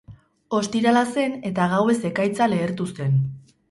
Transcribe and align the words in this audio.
Ostirala 0.59 1.03
zen 1.17 1.37
eta 1.51 1.69
gauez 1.77 1.99
ekaitza 2.13 2.53
lehertu 2.53 2.93
zen. 2.99 3.19